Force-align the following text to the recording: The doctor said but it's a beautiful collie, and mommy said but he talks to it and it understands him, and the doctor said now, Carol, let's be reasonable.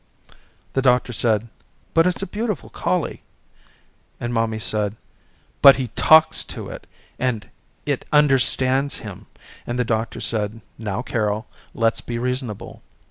The 0.73 0.81
doctor 0.81 1.13
said 1.13 1.47
but 1.93 2.07
it's 2.07 2.23
a 2.23 2.25
beautiful 2.25 2.71
collie, 2.71 3.21
and 4.19 4.33
mommy 4.33 4.57
said 4.57 4.95
but 5.61 5.75
he 5.75 5.89
talks 5.89 6.43
to 6.45 6.69
it 6.69 6.87
and 7.19 7.47
it 7.85 8.05
understands 8.11 8.97
him, 9.05 9.27
and 9.67 9.77
the 9.77 9.85
doctor 9.85 10.19
said 10.19 10.61
now, 10.79 11.03
Carol, 11.03 11.45
let's 11.75 12.01
be 12.01 12.17
reasonable. 12.17 12.81